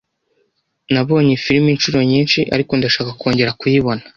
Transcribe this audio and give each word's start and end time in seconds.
Nabonye 0.93 1.33
film 1.43 1.65
inshuro 1.73 1.99
nyinshi, 2.11 2.39
ariko 2.53 2.71
ndashaka 2.75 3.11
kongera 3.21 3.55
kuyibona. 3.59 4.01